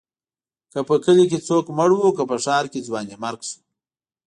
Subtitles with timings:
[0.71, 3.59] که په کلي کې څوک مړ و، که په ښار کې ځوانيمرګ شو.